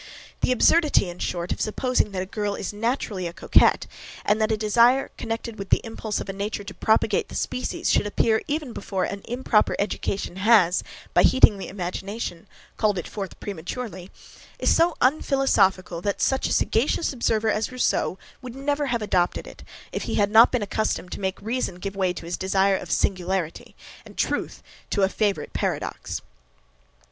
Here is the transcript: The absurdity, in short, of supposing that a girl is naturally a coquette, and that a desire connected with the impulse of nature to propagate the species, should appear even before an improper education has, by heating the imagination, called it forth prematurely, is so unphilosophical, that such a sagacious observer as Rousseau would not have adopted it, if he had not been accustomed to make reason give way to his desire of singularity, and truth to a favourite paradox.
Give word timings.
The 0.41 0.51
absurdity, 0.51 1.11
in 1.11 1.19
short, 1.19 1.51
of 1.51 1.61
supposing 1.61 2.09
that 2.09 2.23
a 2.23 2.25
girl 2.25 2.55
is 2.55 2.73
naturally 2.73 3.27
a 3.27 3.33
coquette, 3.33 3.85
and 4.25 4.41
that 4.41 4.51
a 4.51 4.57
desire 4.57 5.11
connected 5.15 5.59
with 5.59 5.69
the 5.69 5.79
impulse 5.83 6.19
of 6.19 6.27
nature 6.27 6.63
to 6.63 6.73
propagate 6.73 7.29
the 7.29 7.35
species, 7.35 7.91
should 7.91 8.07
appear 8.07 8.41
even 8.47 8.73
before 8.73 9.03
an 9.03 9.21
improper 9.25 9.75
education 9.77 10.37
has, 10.37 10.83
by 11.13 11.21
heating 11.21 11.59
the 11.59 11.67
imagination, 11.67 12.47
called 12.77 12.97
it 12.97 13.07
forth 13.07 13.39
prematurely, 13.39 14.09
is 14.57 14.75
so 14.75 14.97
unphilosophical, 15.01 16.01
that 16.01 16.19
such 16.19 16.47
a 16.47 16.51
sagacious 16.51 17.13
observer 17.13 17.49
as 17.51 17.71
Rousseau 17.71 18.17
would 18.41 18.55
not 18.55 18.79
have 18.89 19.03
adopted 19.03 19.45
it, 19.45 19.61
if 19.91 20.05
he 20.09 20.15
had 20.15 20.31
not 20.31 20.51
been 20.51 20.63
accustomed 20.63 21.11
to 21.11 21.19
make 21.19 21.39
reason 21.39 21.75
give 21.75 21.95
way 21.95 22.11
to 22.11 22.25
his 22.25 22.37
desire 22.37 22.75
of 22.75 22.89
singularity, 22.89 23.75
and 24.03 24.17
truth 24.17 24.63
to 24.89 25.03
a 25.03 25.09
favourite 25.09 25.53
paradox. 25.53 26.23